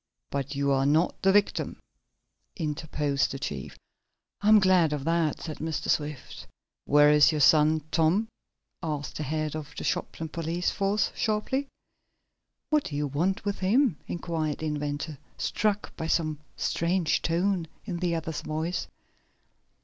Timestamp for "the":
1.21-1.31, 3.31-3.37, 9.17-9.21, 9.77-9.83, 14.57-14.65, 17.97-18.15